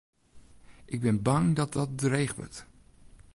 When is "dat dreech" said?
1.75-2.35